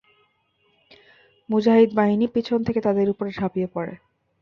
মুজাহিদ 1.49 1.89
বাহিনী 1.93 2.25
পিছন 2.27 2.57
দিক 2.57 2.65
থেকে 2.67 2.79
তাদের 2.81 3.07
উপর 3.09 3.25
ঝাঁপিয়ে 3.29 3.67
পড়ে। 3.67 3.93